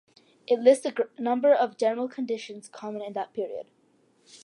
It 0.47 0.59
lists 0.59 0.87
a 0.87 1.21
number 1.21 1.53
of 1.53 1.77
general 1.77 2.07
conditions 2.07 2.67
common 2.67 3.03
in 3.03 3.13
that 3.13 3.33
period. 3.33 3.67